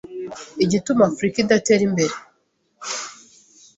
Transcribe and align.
igituma 0.63 1.03
Africa 1.11 1.37
idatera 1.41 1.83
imbere, 1.89 2.15